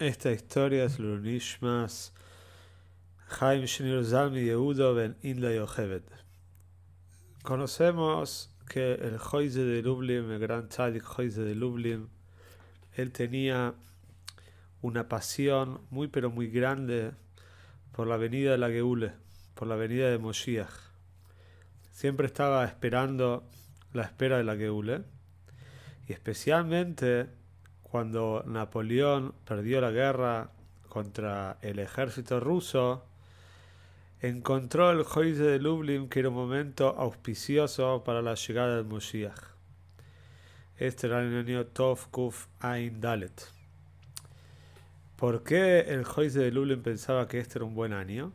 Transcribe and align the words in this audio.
Esta 0.00 0.30
historia 0.30 0.84
es 0.84 1.00
Lunishmas 1.00 2.12
Chaim 3.36 3.64
Shnir 3.64 4.04
Zalmi 4.04 4.44
Yehudo 4.44 4.94
ben 4.94 5.16
Inla 5.22 5.52
Yocheved. 5.52 6.04
Conocemos 7.42 8.54
que 8.68 8.94
el 8.94 9.18
Joise 9.18 9.64
de 9.64 9.82
Lublin, 9.82 10.30
el 10.30 10.38
gran 10.38 10.68
tzadik 10.68 11.04
de 11.16 11.54
Lublin, 11.56 12.08
él 12.92 13.10
tenía 13.10 13.74
una 14.82 15.08
pasión 15.08 15.80
muy 15.90 16.06
pero 16.06 16.30
muy 16.30 16.46
grande 16.46 17.10
por 17.90 18.06
la 18.06 18.16
venida 18.16 18.52
de 18.52 18.58
la 18.58 18.68
Geule, 18.68 19.14
por 19.56 19.66
la 19.66 19.74
venida 19.74 20.08
de 20.10 20.18
Moshiach. 20.18 20.92
Siempre 21.90 22.28
estaba 22.28 22.64
esperando 22.64 23.50
la 23.92 24.04
espera 24.04 24.36
de 24.36 24.44
la 24.44 24.54
Geule 24.54 25.02
y 26.06 26.12
especialmente 26.12 27.37
cuando 27.90 28.44
Napoleón 28.46 29.34
perdió 29.46 29.80
la 29.80 29.90
guerra 29.90 30.50
contra 30.88 31.58
el 31.62 31.78
ejército 31.78 32.40
ruso, 32.40 33.04
encontró 34.20 34.90
el 34.90 35.04
Joise 35.04 35.42
de 35.42 35.58
Lublin 35.58 36.08
que 36.08 36.20
era 36.20 36.28
un 36.28 36.34
momento 36.34 36.94
auspicioso 36.98 38.02
para 38.04 38.20
la 38.20 38.34
llegada 38.34 38.76
del 38.76 38.84
Moshiach. 38.84 39.40
Este 40.76 41.06
era 41.06 41.20
el 41.20 41.36
año 41.36 41.66
Tov 41.66 42.08
Kuf 42.10 42.46
Ain 42.60 43.00
Dalet. 43.00 43.48
¿Por 45.16 45.42
qué 45.42 45.80
el 45.80 46.04
Joise 46.04 46.38
de 46.38 46.52
Lublin 46.52 46.82
pensaba 46.82 47.26
que 47.26 47.40
este 47.40 47.58
era 47.58 47.64
un 47.64 47.74
buen 47.74 47.92
año? 47.92 48.32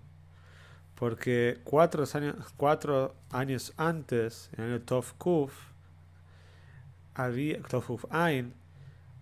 Porque 0.96 1.60
cuatro 1.64 2.06
años, 2.14 2.36
cuatro 2.58 3.16
años 3.30 3.74
antes, 3.78 4.50
en 4.54 4.64
el 4.64 4.72
año 4.72 4.82
Tov 4.82 5.14
Kuf, 5.18 5.54
había, 7.14 7.62
Tov 7.62 7.86
Kuf 7.86 8.06
Ain, 8.10 8.54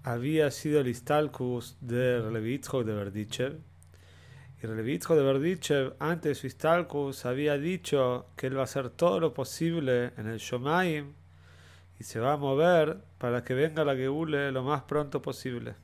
había 0.04 0.50
sido 0.50 0.80
el 0.80 0.88
Istalkus 0.88 1.78
de 1.80 2.22
Relevitzko 2.22 2.84
de 2.84 2.94
Berdichev. 2.94 3.60
Y 4.62 4.68
Relevitzko 4.68 5.16
de 5.16 5.24
Berdichev, 5.24 5.96
antes 6.00 6.30
de 6.30 6.36
su 6.36 6.48
Istalkus, 6.48 7.26
había 7.26 7.58
dicho 7.58 8.28
que 8.36 8.48
él 8.48 8.58
va 8.58 8.62
a 8.62 8.64
hacer 8.64 8.90
todo 8.90 9.20
lo 9.20 9.34
posible 9.34 10.12
en 10.18 10.28
el 10.28 10.40
Shomaim 10.40 11.14
y 12.00 12.04
se 12.04 12.20
va 12.20 12.34
a 12.34 12.38
mover 12.38 12.98
para 13.20 13.44
que 13.44 13.54
venga 13.54 13.86
la 13.86 13.96
Geule 13.96 14.52
lo 14.52 14.64
más 14.64 14.84
pronto 14.84 15.22
posible. 15.22 15.76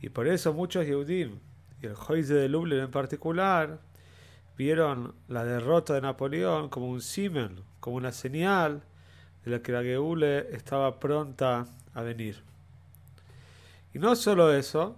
Y 0.00 0.08
por 0.08 0.26
eso 0.26 0.52
muchos 0.52 0.84
Yehudim, 0.84 1.38
y 1.80 1.86
el 1.86 1.94
Joise 1.94 2.34
de 2.34 2.48
Lublin 2.48 2.80
en 2.80 2.90
particular, 2.90 3.80
vieron 4.56 5.14
la 5.28 5.44
derrota 5.44 5.94
de 5.94 6.00
Napoleón 6.00 6.68
como 6.68 6.88
un 6.88 7.00
simen, 7.00 7.62
como 7.78 7.96
una 7.96 8.10
señal 8.10 8.82
de 9.44 9.50
la 9.52 9.62
que 9.62 9.70
la 9.70 9.82
Geule 9.82 10.54
estaba 10.56 10.98
pronta 10.98 11.66
a 11.94 12.02
venir. 12.02 12.47
Y 13.94 13.98
no 13.98 14.14
solo 14.16 14.52
eso, 14.52 14.96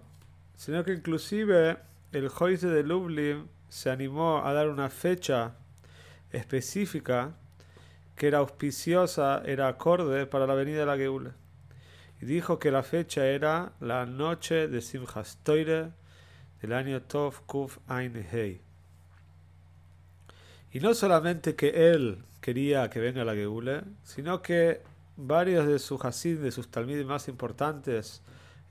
sino 0.55 0.83
que 0.83 0.93
inclusive 0.93 1.77
el 2.11 2.29
Joyce 2.29 2.67
de 2.67 2.83
Lublin 2.83 3.47
se 3.69 3.89
animó 3.89 4.45
a 4.45 4.53
dar 4.53 4.67
una 4.67 4.89
fecha 4.89 5.55
específica 6.31 7.33
que 8.15 8.27
era 8.27 8.39
auspiciosa, 8.39 9.41
era 9.45 9.67
acorde 9.67 10.25
para 10.27 10.45
la 10.45 10.53
venida 10.53 10.81
de 10.81 10.85
la 10.85 10.97
Geula. 10.97 11.31
Y 12.21 12.25
dijo 12.25 12.59
que 12.59 12.69
la 12.69 12.83
fecha 12.83 13.25
era 13.25 13.71
la 13.79 14.05
noche 14.05 14.67
de 14.67 14.81
Simchas 14.81 15.39
Toire 15.41 15.91
del 16.61 16.73
año 16.73 17.01
Tov 17.01 17.41
Kuf 17.47 17.79
Ein 17.89 18.15
Hei. 18.31 18.61
Y 20.73 20.79
no 20.79 20.93
solamente 20.93 21.55
que 21.55 21.91
él 21.91 22.23
quería 22.39 22.89
que 22.89 22.99
venga 22.99 23.25
la 23.25 23.33
Geule, 23.33 23.83
sino 24.03 24.41
que 24.41 24.81
varios 25.17 25.65
de 25.65 25.79
sus 25.79 26.03
Hasid, 26.03 26.39
de 26.39 26.51
sus 26.51 26.69
talmides 26.69 27.05
más 27.05 27.27
importantes, 27.27 28.21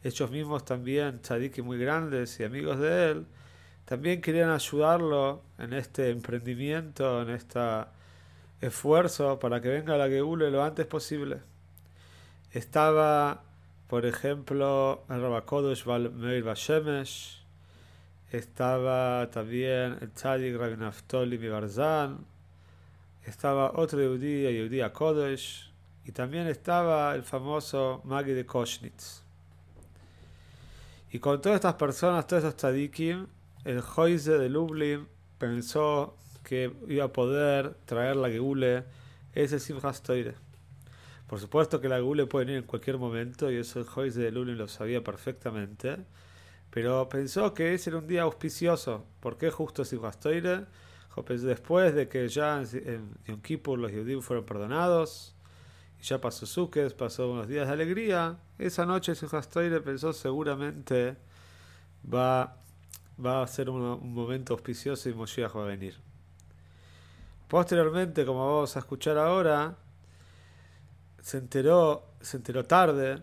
ellos 0.03 0.31
mismos 0.31 0.65
también, 0.65 1.21
tzadiki 1.21 1.63
muy 1.63 1.79
grandes 1.79 2.39
y 2.41 2.45
amigos 2.45 2.79
de 2.79 3.11
él, 3.11 3.27
también 3.85 4.21
querían 4.21 4.51
ayudarlo 4.51 5.43
en 5.59 5.73
este 5.73 6.11
emprendimiento, 6.11 7.23
en 7.23 7.31
este 7.31 7.61
esfuerzo 8.61 9.39
para 9.39 9.61
que 9.61 9.69
venga 9.69 9.97
la 9.97 10.09
Geule 10.09 10.51
lo 10.51 10.63
antes 10.63 10.87
posible. 10.87 11.39
Estaba, 12.53 13.43
por 13.89 14.07
ejemplo, 14.07 15.05
el 15.09 15.21
Rabakodosh 15.21 15.87
Meir 15.87 16.45
Bashemesh, 16.45 17.41
estaba 18.31 19.29
también 19.31 19.99
el 20.01 20.13
tzadik 20.13 20.57
Rabbi 20.57 20.77
Naftoli 20.77 21.37
Mibarzan, 21.39 22.25
estaba 23.25 23.73
otro 23.75 24.01
Yehudi, 24.01 24.43
Yehudi 24.43 24.89
Kodesh, 24.93 25.71
y 26.05 26.13
también 26.13 26.47
estaba 26.47 27.15
el 27.15 27.23
famoso 27.23 28.01
Magi 28.05 28.33
de 28.33 28.47
Koshnitz. 28.47 29.30
Y 31.13 31.19
con 31.19 31.41
todas 31.41 31.57
estas 31.57 31.75
personas, 31.75 32.27
todos 32.27 32.45
estos 32.45 32.57
tzadikim, 32.57 33.27
el 33.65 33.81
Joise 33.81 34.39
de 34.39 34.49
Lublin 34.49 35.09
pensó 35.39 36.17
que 36.45 36.73
iba 36.89 37.05
a 37.05 37.13
poder 37.13 37.75
traer 37.85 38.17
la 38.17 38.31
Geule 38.31 38.85
ese 39.35 39.59
Simchas. 39.59 40.03
Por 41.27 41.41
supuesto 41.41 41.81
que 41.81 41.89
la 41.89 41.97
Geule 41.97 42.27
puede 42.27 42.47
venir 42.47 42.63
en 42.63 42.67
cualquier 42.67 42.99
momento 42.99 43.51
y 43.51 43.57
eso 43.57 43.81
el 43.81 43.87
Joise 43.87 44.21
de 44.21 44.31
Lublin 44.31 44.57
lo 44.57 44.69
sabía 44.69 45.03
perfectamente. 45.03 45.99
Pero 46.71 47.09
pensó 47.09 47.53
que 47.55 47.75
ese 47.75 47.91
era 47.91 47.99
un 47.99 48.07
día 48.07 48.23
auspicioso. 48.23 49.05
¿Por 49.19 49.37
qué 49.37 49.51
justo 49.51 49.85
Simchas 49.85 50.21
Toire? 50.21 50.67
Después 51.27 51.95
de 51.95 52.09
que 52.09 52.29
ya 52.29 52.63
en 52.63 53.43
Yom 53.43 53.81
los 53.81 53.91
judíos 53.91 54.25
fueron 54.25 54.47
perdonados, 54.47 55.35
ya 56.03 56.21
pasó 56.21 56.47
Sukkot, 56.47 56.97
pasó 56.97 57.31
unos 57.31 57.47
días 57.47 57.67
de 57.67 57.73
alegría, 57.73 58.39
esa 58.59 58.87
noche 58.87 59.15
Toire 59.53 59.81
pensó 59.81 60.13
seguramente 60.13 61.17
va, 62.13 62.57
va 63.25 63.43
a 63.43 63.47
ser 63.47 63.69
un, 63.69 64.13
momento 64.15 64.55
auspicioso 64.55 65.09
y 65.09 65.15
Moshiach 65.15 65.55
va 65.55 65.65
a 65.65 65.67
venir. 65.67 65.97
Posteriormente, 67.49 68.25
como 68.25 68.47
vamos 68.47 68.77
a 68.77 68.79
escuchar 68.79 69.19
ahora, 69.19 69.77
se 71.21 71.39
enteró, 71.39 72.05
se 72.21 72.39
enteró 72.39 72.65
tarde 72.65 73.23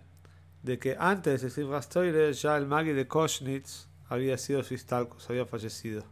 de 0.61 0.77
que 0.77 0.95
antes 0.99 1.41
de 1.41 1.81
Toire 1.89 2.33
ya 2.33 2.57
el 2.57 2.67
Magi 2.67 2.91
de 2.91 3.07
Koshnitz 3.07 3.87
había 4.09 4.37
sido 4.37 4.63
Fistalcos, 4.63 5.29
había 5.29 5.45
fallecido. 5.45 6.03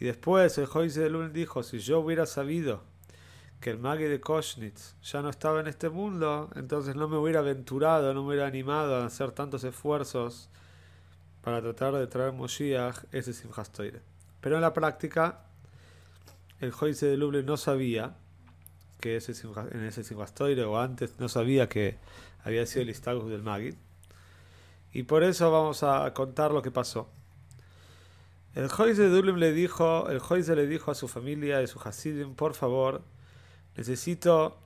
Y 0.00 0.06
después 0.06 0.58
el 0.58 0.66
Joyce 0.66 1.00
de 1.00 1.10
Lund 1.10 1.32
dijo, 1.32 1.62
si 1.62 1.78
yo 1.78 2.00
hubiera 2.00 2.26
sabido 2.26 2.82
que 3.64 3.70
el 3.70 3.78
Magi 3.78 4.04
de 4.04 4.20
Koshnitz 4.20 4.94
ya 5.02 5.22
no 5.22 5.30
estaba 5.30 5.58
en 5.58 5.68
este 5.68 5.88
mundo, 5.88 6.50
entonces 6.54 6.96
no 6.96 7.08
me 7.08 7.16
hubiera 7.16 7.38
aventurado, 7.38 8.12
no 8.12 8.20
me 8.20 8.28
hubiera 8.28 8.46
animado 8.46 8.94
a 8.94 9.06
hacer 9.06 9.32
tantos 9.32 9.64
esfuerzos 9.64 10.50
para 11.40 11.62
tratar 11.62 11.94
de 11.94 12.06
traer 12.06 12.34
Moshiach 12.34 13.04
ese 13.10 13.32
Simchas 13.32 13.72
Pero 14.42 14.56
en 14.56 14.60
la 14.60 14.74
práctica, 14.74 15.46
el 16.60 16.72
Joyce 16.72 17.06
de 17.06 17.16
Lublin 17.16 17.46
no 17.46 17.56
sabía 17.56 18.14
que 19.00 19.16
ese 19.16 19.32
en 19.32 19.84
ese 19.84 20.14
o 20.14 20.78
antes 20.78 21.18
no 21.18 21.30
sabía 21.30 21.66
que 21.66 21.96
había 22.44 22.66
sido 22.66 22.82
el 22.82 22.90
Istagus 22.90 23.30
del 23.30 23.42
Magi. 23.42 23.70
Y 24.92 25.04
por 25.04 25.22
eso 25.22 25.50
vamos 25.50 25.82
a 25.82 26.12
contar 26.12 26.52
lo 26.52 26.60
que 26.60 26.70
pasó. 26.70 27.08
El 28.54 28.68
Joyce 28.68 29.08
de 29.08 29.08
Lublin 29.08 29.40
le 29.40 29.52
dijo, 29.52 30.10
el 30.10 30.18
Joyce 30.18 30.54
le 30.54 30.66
dijo 30.66 30.90
a 30.90 30.94
su 30.94 31.08
familia 31.08 31.62
y 31.62 31.64
a 31.64 31.66
su 31.66 31.80
Hasidim, 31.80 32.34
por 32.34 32.52
favor, 32.52 33.00
necesito 33.76 34.58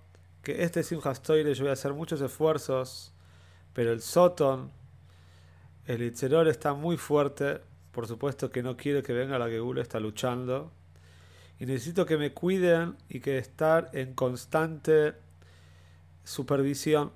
que 0.42 0.62
este 0.62 0.82
Simchas 0.82 1.22
Toire 1.22 1.54
yo 1.54 1.64
voy 1.64 1.70
a 1.70 1.74
hacer 1.74 1.92
muchos 1.92 2.20
esfuerzos, 2.20 3.12
pero 3.72 3.92
el 3.92 4.00
Soton, 4.00 4.70
el 5.86 6.02
Itzeror 6.02 6.48
está 6.48 6.74
muy 6.74 6.96
fuerte, 6.96 7.60
por 7.92 8.06
supuesto 8.06 8.50
que 8.50 8.62
no 8.62 8.76
quiere 8.76 9.02
que 9.02 9.12
venga 9.12 9.38
la 9.38 9.48
Geula, 9.48 9.82
está 9.82 10.00
luchando, 10.00 10.72
y 11.58 11.66
necesito 11.66 12.06
que 12.06 12.16
me 12.16 12.32
cuiden 12.32 12.96
y 13.08 13.20
que 13.20 13.38
estar 13.38 13.90
en 13.92 14.14
constante 14.14 15.14
supervisión. 16.24 17.10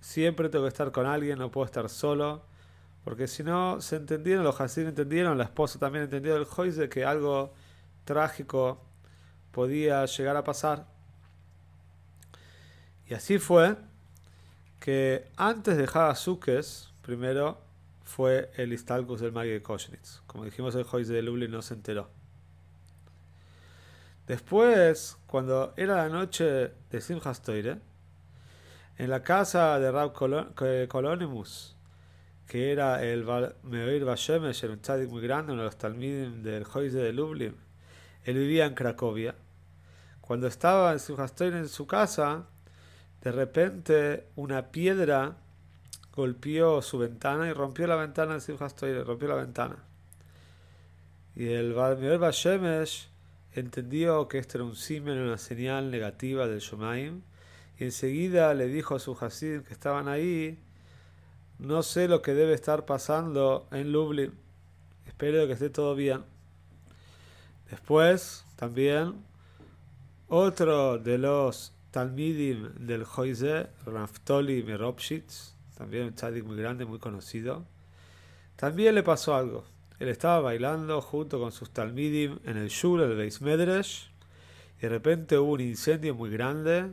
Siempre 0.00 0.48
tengo 0.48 0.64
que 0.64 0.68
estar 0.68 0.92
con 0.92 1.06
alguien, 1.06 1.38
no 1.38 1.50
puedo 1.50 1.64
estar 1.64 1.88
solo, 1.88 2.44
porque 3.04 3.26
si 3.26 3.42
no 3.42 3.80
se 3.80 3.96
entendieron, 3.96 4.44
los 4.44 4.60
Hasid 4.60 4.86
entendieron, 4.86 5.36
la 5.38 5.44
esposa 5.44 5.78
también 5.78 6.04
entendió 6.04 6.36
el 6.36 6.44
Joyce 6.44 6.88
que 6.88 7.04
algo 7.04 7.52
trágico 8.04 8.80
podía 9.50 10.04
llegar 10.06 10.36
a 10.36 10.44
pasar. 10.44 10.91
Y 13.12 13.14
así 13.14 13.38
fue 13.38 13.76
que 14.80 15.28
antes 15.36 15.76
de 15.76 15.84
Hagasukes, 15.84 16.94
primero, 17.02 17.60
fue 18.04 18.50
el 18.56 18.72
Istalkus 18.72 19.20
del 19.20 19.32
Magui 19.32 19.50
de 19.50 19.60
Koschnitz. 19.60 20.22
Como 20.26 20.46
dijimos, 20.46 20.74
el 20.76 20.84
Joyce 20.84 21.12
de 21.12 21.20
Lublin 21.20 21.50
no 21.50 21.60
se 21.60 21.74
enteró. 21.74 22.08
Después, 24.26 25.18
cuando 25.26 25.74
era 25.76 25.96
la 25.96 26.08
noche 26.08 26.72
de 26.90 27.00
Simchas 27.02 27.42
Toire, 27.42 27.80
en 28.96 29.10
la 29.10 29.22
casa 29.22 29.78
de 29.78 29.92
Rab 29.92 30.14
Colonimus, 30.14 31.76
que 32.46 32.72
era 32.72 33.02
el 33.02 33.26
Meir 33.62 34.06
Bashemesh, 34.06 34.64
era 34.64 34.72
un 34.72 34.80
tzadik 34.80 35.10
muy 35.10 35.20
grande, 35.20 35.52
uno 35.52 35.60
de 35.60 35.66
los 35.66 35.76
talmidim 35.76 36.42
del 36.42 36.64
Joyce 36.64 36.96
de 36.96 37.12
Lublin, 37.12 37.56
él 38.24 38.38
vivía 38.38 38.64
en 38.64 38.72
Cracovia. 38.72 39.34
Cuando 40.22 40.46
estaba 40.46 40.92
en 40.92 40.98
Simchas 40.98 41.34
Toire 41.34 41.58
en 41.58 41.68
su 41.68 41.86
casa, 41.86 42.46
de 43.22 43.32
repente 43.32 44.26
una 44.36 44.70
piedra 44.70 45.36
golpeó 46.14 46.82
su 46.82 46.98
ventana 46.98 47.48
y 47.48 47.52
rompió 47.52 47.86
la 47.86 47.96
ventana 47.96 48.34
de 48.34 48.40
Simchas 48.40 48.74
Toire, 48.74 49.04
rompió 49.04 49.28
la 49.28 49.36
ventana. 49.36 49.76
Y 51.34 51.46
el 51.46 51.74
Meir 51.74 52.18
Bashemesh 52.18 53.08
entendió 53.52 54.28
que 54.28 54.38
esto 54.38 54.58
era 54.58 54.64
un 54.64 54.76
simen, 54.76 55.18
una 55.18 55.38
señal 55.38 55.90
negativa 55.90 56.46
del 56.46 56.60
Shomaim, 56.60 57.22
y 57.78 57.84
enseguida 57.84 58.52
le 58.54 58.66
dijo 58.66 58.96
a 58.96 58.98
su 58.98 59.16
Hasid 59.18 59.62
que 59.62 59.72
estaban 59.72 60.08
ahí, 60.08 60.58
no 61.58 61.82
sé 61.82 62.08
lo 62.08 62.22
que 62.22 62.34
debe 62.34 62.54
estar 62.54 62.84
pasando 62.84 63.66
en 63.70 63.92
Lublin, 63.92 64.32
espero 65.06 65.46
que 65.46 65.52
esté 65.54 65.70
todo 65.70 65.94
bien. 65.94 66.24
Después, 67.70 68.44
también, 68.56 69.14
otro 70.28 70.98
de 70.98 71.18
los 71.18 71.72
Talmidim 71.92 72.70
del 72.78 73.04
Joise, 73.04 73.68
Raftoli 73.84 74.62
Meropshitz, 74.62 75.54
también 75.76 76.06
un 76.06 76.14
tzadik 76.14 76.42
muy 76.42 76.56
grande, 76.56 76.86
muy 76.86 76.98
conocido, 76.98 77.66
también 78.56 78.94
le 78.94 79.02
pasó 79.02 79.34
algo. 79.34 79.64
Él 79.98 80.08
estaba 80.08 80.40
bailando 80.40 81.02
junto 81.02 81.38
con 81.38 81.52
sus 81.52 81.70
talmidim 81.70 82.38
en 82.46 82.56
el 82.56 82.68
shul, 82.68 83.02
el 83.02 83.14
Beis 83.14 83.42
Medresh, 83.42 84.10
y 84.78 84.80
de 84.80 84.88
repente 84.88 85.36
hubo 85.36 85.52
un 85.52 85.60
incendio 85.60 86.14
muy 86.14 86.30
grande. 86.30 86.90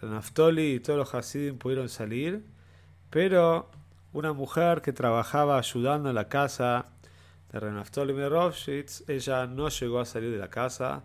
El 0.00 0.58
y 0.58 0.80
todos 0.80 0.98
los 0.98 1.14
Hasidim 1.14 1.58
pudieron 1.58 1.90
salir, 1.90 2.42
pero 3.10 3.70
una 4.14 4.32
mujer 4.32 4.80
que 4.80 4.94
trabajaba 4.94 5.58
ayudando 5.58 6.08
en 6.08 6.14
la 6.14 6.28
casa 6.28 6.86
de 7.52 7.60
Renaftoli 7.60 8.14
Merovshitz, 8.14 9.08
ella 9.08 9.46
no 9.46 9.68
llegó 9.68 10.00
a 10.00 10.06
salir 10.06 10.32
de 10.32 10.38
la 10.38 10.48
casa 10.48 11.04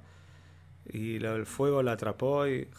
y 0.92 1.24
el 1.24 1.46
fuego 1.46 1.84
la 1.84 1.94
atrapó 1.94 2.48
y 2.48 2.70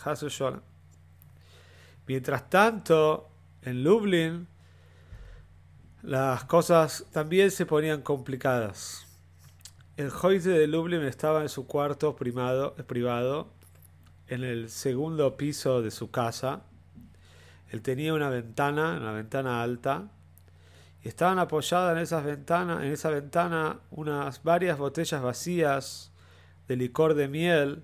Mientras 2.06 2.49
tanto, 2.49 3.28
en 3.62 3.84
Lublin, 3.84 4.46
las 6.02 6.44
cosas 6.44 7.05
también 7.12 7.50
se 7.50 7.66
ponían 7.66 8.02
complicadas. 8.02 9.06
El 9.96 10.10
Joyce 10.10 10.50
de 10.50 10.66
Lublin 10.66 11.02
estaba 11.02 11.43
en 11.43 11.49
su 11.49 11.66
cuarto 11.66 12.16
privado, 12.16 13.52
en 14.28 14.44
el 14.44 14.70
segundo 14.70 15.37
piso 15.37 15.82
de 15.82 15.90
su 15.90 16.10
casa. 16.10 16.62
Él 17.70 17.82
tenía 17.82 18.14
una 18.14 18.31
ventana, 18.31 18.96
una 18.99 19.12
ventana 19.12 19.62
alta, 19.62 20.08
y 21.05 21.08
estaban 21.08 21.38
apoyadas 21.38 21.96
en 21.96 22.02
esas 22.02 22.25
ventanas, 22.25 22.82
en 22.82 22.93
esa 22.93 23.10
ventana 23.10 23.81
unas 23.90 24.43
varias 24.43 24.78
botellas 24.78 25.20
vacías 25.20 26.12
de 26.69 26.76
licor 26.76 27.14
de 27.14 27.28
miel 27.28 27.82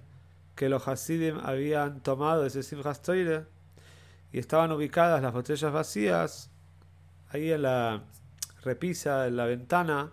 que 0.54 0.68
los 0.68 0.86
Hasidim 0.86 1.38
habían 1.42 2.00
tomado 2.00 2.46
ese 2.46 2.62
Simchas 2.62 3.00
y 4.32 4.38
estaban 4.38 4.72
ubicadas 4.72 5.22
las 5.22 5.32
botellas 5.32 5.72
vacías 5.72 6.50
ahí 7.30 7.52
en 7.52 7.62
la 7.62 8.04
repisa, 8.62 9.26
en 9.26 9.36
la 9.36 9.46
ventana 9.46 10.12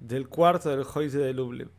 del 0.00 0.28
cuarto 0.28 0.70
del 0.70 0.84
Joyce 0.84 1.18
de 1.18 1.32
Lublin. 1.32 1.70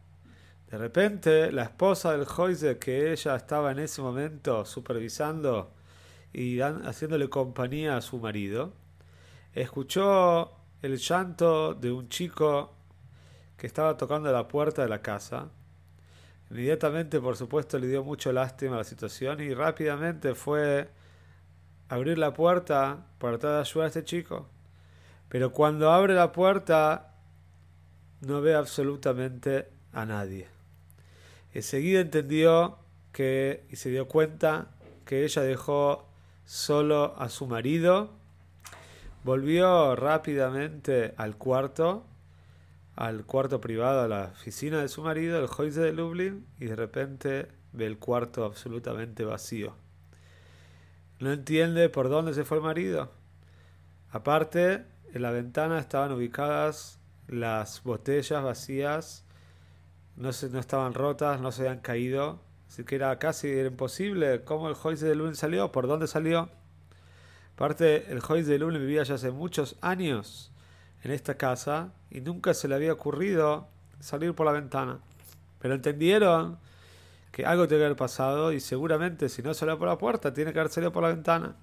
De 0.69 0.77
repente, 0.77 1.51
la 1.51 1.63
esposa 1.63 2.11
del 2.11 2.25
Joyce, 2.25 2.77
que 2.79 3.11
ella 3.11 3.35
estaba 3.35 3.71
en 3.71 3.79
ese 3.79 4.01
momento 4.01 4.65
supervisando 4.65 5.73
y 6.33 6.59
haciéndole 6.59 7.29
compañía 7.29 7.97
a 7.97 8.01
su 8.01 8.17
marido, 8.19 8.73
escuchó 9.53 10.51
el 10.81 10.97
llanto 10.97 11.73
de 11.75 11.91
un 11.91 12.09
chico 12.09 12.73
que 13.57 13.67
estaba 13.67 13.95
tocando 13.95 14.31
la 14.31 14.47
puerta 14.47 14.81
de 14.81 14.89
la 14.89 15.01
casa. 15.01 15.49
Inmediatamente, 16.55 17.19
por 17.19 17.35
supuesto, 17.35 17.77
le 17.77 17.87
dio 17.87 18.01
mucho 18.05 18.31
lástima 18.31 18.75
a 18.75 18.77
la 18.77 18.83
situación 18.85 19.41
y 19.41 19.53
rápidamente 19.53 20.35
fue 20.35 20.87
abrir 21.89 22.17
la 22.17 22.33
puerta 22.33 23.07
para 23.19 23.37
tratar 23.37 23.55
de 23.55 23.69
ayudar 23.69 23.83
a 23.83 23.87
este 23.87 24.05
chico. 24.05 24.47
Pero 25.27 25.51
cuando 25.51 25.91
abre 25.91 26.13
la 26.13 26.31
puerta 26.31 27.13
no 28.21 28.39
ve 28.39 28.55
absolutamente 28.55 29.67
a 29.91 30.05
nadie. 30.05 30.47
Enseguida 31.53 31.99
entendió 31.99 32.77
que 33.11 33.65
y 33.69 33.75
se 33.75 33.89
dio 33.89 34.07
cuenta 34.07 34.69
que 35.03 35.25
ella 35.25 35.41
dejó 35.41 36.07
solo 36.45 37.15
a 37.17 37.27
su 37.27 37.47
marido. 37.47 38.11
Volvió 39.25 39.97
rápidamente 39.97 41.15
al 41.17 41.35
cuarto, 41.35 42.05
al 42.95 43.25
cuarto 43.25 43.59
privado, 43.59 44.01
a 44.01 44.07
la 44.07 44.31
oficina 44.33 44.79
de 44.79 44.87
su 44.87 45.01
marido, 45.01 45.39
el 45.39 45.47
Joyce 45.47 45.81
de 45.81 45.93
Lublin, 45.93 46.45
y 46.59 46.65
de 46.65 46.75
repente 46.75 47.47
ve 47.73 47.85
el 47.85 47.97
cuarto 47.97 48.45
absolutamente 48.45 49.25
vacío. 49.25 49.75
No 51.19 51.31
entiende 51.31 51.89
por 51.89 52.09
dónde 52.09 52.33
se 52.33 52.45
fue 52.45 52.57
el 52.57 52.63
marido. 52.63 53.11
Aparte, 54.11 54.85
en 55.13 55.21
la 55.21 55.31
ventana 55.31 55.79
estaban 55.79 56.11
ubicadas 56.11 56.99
las 57.27 57.83
botellas 57.83 58.43
vacías, 58.43 59.25
no, 60.15 60.31
se, 60.31 60.49
no 60.49 60.59
estaban 60.59 60.93
rotas, 60.93 61.41
no 61.41 61.51
se 61.51 61.63
habían 61.63 61.79
caído, 61.79 62.39
así 62.69 62.85
que 62.85 62.95
era 62.95 63.17
casi 63.19 63.49
imposible 63.59 64.43
cómo 64.43 64.69
el 64.69 64.75
Joyce 64.75 65.05
de 65.05 65.15
Lune 65.15 65.35
salió, 65.35 65.71
por 65.71 65.87
dónde 65.87 66.07
salió. 66.07 66.49
Aparte, 67.55 68.11
el 68.11 68.21
Joyce 68.21 68.49
de 68.49 68.59
Lune 68.59 68.79
vivía 68.79 69.03
ya 69.03 69.15
hace 69.15 69.31
muchos 69.31 69.75
años 69.81 70.53
en 71.05 71.11
esta 71.11 71.37
casa 71.37 71.93
y 72.09 72.19
nunca 72.19 72.55
se 72.55 72.67
le 72.67 72.73
había 72.73 72.91
ocurrido 72.91 73.67
salir 73.99 74.33
por 74.33 74.47
la 74.47 74.51
ventana. 74.51 74.99
Pero 75.59 75.75
entendieron 75.75 76.57
que 77.31 77.45
algo 77.45 77.67
tiene 77.67 77.81
que 77.81 77.85
haber 77.85 77.97
pasado 77.97 78.51
y 78.51 78.59
seguramente 78.59 79.29
si 79.29 79.43
no 79.43 79.53
salió 79.53 79.77
por 79.77 79.87
la 79.87 79.99
puerta, 79.99 80.33
tiene 80.33 80.51
que 80.51 80.59
haber 80.59 80.71
salido 80.71 80.91
por 80.91 81.03
la 81.03 81.09
ventana. 81.09 81.55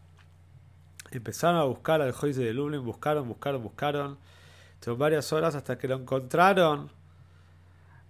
Empezaron 1.10 1.60
a 1.60 1.64
buscar 1.64 2.00
al 2.00 2.12
Joyce 2.12 2.40
de 2.40 2.54
Lublin, 2.54 2.84
buscaron, 2.84 3.26
buscaron, 3.26 3.62
buscaron. 3.62 4.18
Tuvieron 4.78 4.98
varias 5.00 5.32
horas 5.32 5.56
hasta 5.56 5.76
que 5.76 5.88
lo 5.88 5.96
encontraron 5.96 6.90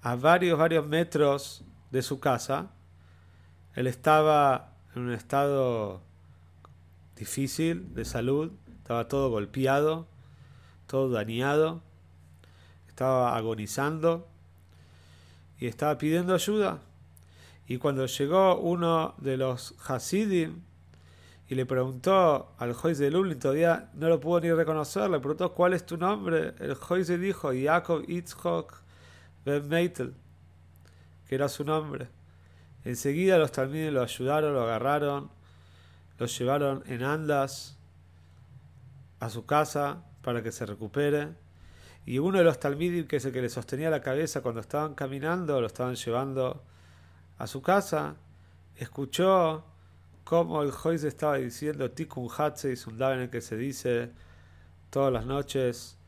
a 0.03 0.17
varios, 0.17 0.59
varios 0.59 0.87
metros 0.87 1.65
de 1.91 2.03
su 2.03 2.21
casa. 2.21 2.73
Él 3.75 3.87
estaba 3.87 4.75
en 4.95 5.03
un 5.03 5.13
estado 5.13 6.03
difícil 7.17 7.95
de 7.95 8.05
salud, 8.05 8.53
estaba 8.77 9.09
todo 9.09 9.31
golpeado, 9.31 10.12
todo 10.87 11.11
dañado, 11.11 11.83
estaba 12.89 13.37
agonizando 13.37 14.29
y 15.59 15.67
estaba 15.67 15.97
pidiendo 15.99 16.35
ayuda. 16.35 16.81
Y 17.67 17.79
cuando 17.79 18.07
llegó 18.07 18.59
uno 18.59 19.15
de 19.19 19.37
los 19.37 19.75
Hasidim 19.87 20.61
y 21.49 21.55
le 21.55 21.67
preguntó 21.67 22.53
al 22.59 22.75
juez 22.75 22.99
de 22.99 23.11
Lublin, 23.11 23.39
todavía 23.39 23.91
no 23.95 24.09
lo 24.09 24.21
pudo 24.21 24.41
ni 24.41 24.53
reconocer, 24.53 25.09
le 25.09 25.21
preguntó 25.21 25.53
cuál 25.53 25.73
es 25.73 25.87
tu 25.87 25.97
nombre. 25.97 26.55
El 26.59 26.77
le 27.09 27.19
dijo 27.19 27.51
Jacob 27.55 28.05
Itzhok 28.07 28.75
Ben 29.45 29.69
Meitel, 29.69 30.15
que 31.29 31.35
era 31.35 31.49
su 31.49 31.65
nombre. 31.65 32.09
Enseguida 32.85 33.39
los 33.39 33.53
talmidim 33.53 33.95
lo 33.95 34.03
ayudaron, 34.03 34.55
lo 34.55 34.63
agarraron, 34.63 35.31
lo 36.19 36.27
llevaron 36.27 36.83
en 36.87 37.03
andas 37.03 37.77
a 39.21 39.31
su 39.31 39.47
casa 39.47 40.03
para 40.23 40.43
que 40.43 40.53
se 40.53 40.67
recupere. 40.67 41.29
Y 42.05 42.19
uno 42.19 42.39
de 42.39 42.45
los 42.45 42.59
talmidim, 42.59 43.07
que 43.07 43.17
es 43.17 43.25
el 43.25 43.33
que 43.33 43.43
le 43.43 43.49
sostenía 43.49 43.91
la 43.91 44.01
cabeza 44.01 44.41
cuando 44.41 44.61
estaban 44.61 44.95
caminando, 44.95 45.61
lo 45.61 45.67
estaban 45.67 45.95
llevando 45.95 46.65
a 47.39 47.47
su 47.47 47.63
casa, 47.63 48.17
escuchó 48.77 49.65
cómo 50.25 50.63
el 50.63 50.73
Joyce 50.73 51.09
estaba 51.09 51.37
diciendo 51.37 51.91
Tikkun 51.91 52.29
Hatze 52.37 52.75
un 52.87 53.03
en 53.03 53.21
el 53.21 53.31
que 53.31 53.41
se 53.41 53.57
dice 53.57 54.11
todas 54.91 55.13
las 55.13 55.27
noches 55.27 55.99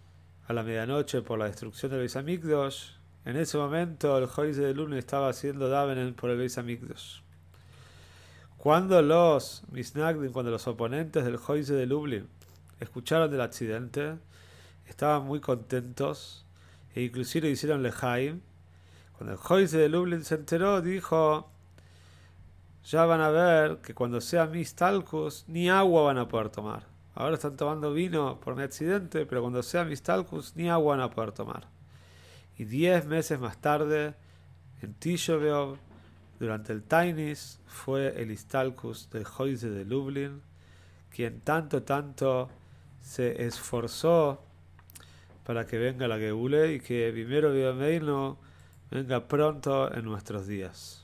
a 0.46 0.52
la 0.52 0.62
medianoche 0.62 1.22
por 1.22 1.38
la 1.38 1.46
destrucción 1.46 1.92
Beis 1.92 2.16
Hamikdash. 2.16 2.92
En 3.24 3.36
ese 3.36 3.56
momento 3.56 4.18
el 4.18 4.26
Joyce 4.26 4.60
de 4.60 4.74
Lublin 4.74 4.98
estaba 4.98 5.28
haciendo 5.28 5.68
Davenen 5.68 6.14
por 6.14 6.30
el 6.30 6.38
Beis 6.38 6.58
Hamikdash. 6.58 7.20
Cuando 8.58 9.00
los 9.02 9.62
Misnagdim, 9.70 10.32
cuando 10.32 10.50
los 10.50 10.66
oponentes 10.66 11.24
del 11.24 11.36
Joyce 11.36 11.74
de 11.74 11.86
Lublin 11.86 12.28
escucharon 12.80 13.30
del 13.30 13.40
accidente, 13.40 14.16
estaban 14.86 15.26
muy 15.26 15.40
contentos 15.40 16.44
e 16.94 17.02
inclusive 17.02 17.48
hicieron 17.50 17.82
lejaim 17.82 18.40
cuando 19.16 19.34
el 19.34 19.38
Joyce 19.38 19.78
de 19.78 19.88
Lublin 19.88 20.24
se 20.24 20.34
enteró, 20.34 20.82
dijo, 20.82 21.48
ya 22.84 23.06
van 23.06 23.20
a 23.20 23.30
ver 23.30 23.78
que 23.78 23.94
cuando 23.94 24.20
sea 24.20 24.46
mis 24.46 24.74
talcos, 24.74 25.44
ni 25.46 25.70
agua 25.70 26.02
van 26.02 26.18
a 26.18 26.28
poder 26.28 26.50
tomar. 26.50 26.86
ahora 27.14 27.34
están 27.34 27.56
tomando 27.56 27.92
vino 27.92 28.40
por 28.40 28.54
un 28.54 28.60
accidente, 28.60 29.24
pero 29.24 29.40
cuando 29.40 29.62
sea 29.62 29.84
Mistalkus 29.84 30.56
ni 30.56 30.68
agua 30.68 30.96
van 30.96 31.04
a 31.04 31.10
poder 31.10 31.30
tomar. 31.30 31.68
Y 32.58 32.64
diez 32.64 33.06
meses 33.06 33.38
más 33.38 33.56
tarde, 33.58 34.14
en 34.82 34.94
Tishobeov, 34.94 35.78
durante 36.40 36.72
el 36.72 36.82
Tainis, 36.82 37.60
fue 37.66 38.20
el 38.20 38.32
Istalkus 38.32 39.08
del 39.10 39.24
Joise 39.24 39.70
de 39.70 39.84
Lublin, 39.84 40.42
quien 41.10 41.40
tanto, 41.40 41.84
tanto 41.84 42.50
se 43.04 43.44
esforzó 43.44 44.42
para 45.44 45.66
que 45.66 45.78
venga 45.78 46.08
la 46.08 46.18
Geule 46.18 46.72
y 46.72 46.80
que 46.80 47.10
primero 47.12 47.52
no 48.00 48.38
venga 48.90 49.28
pronto 49.28 49.94
en 49.94 50.04
nuestros 50.04 50.46
días. 50.46 51.03